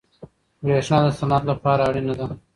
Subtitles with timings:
[0.63, 2.25] برښنا د صنعت لپاره اړینه ده.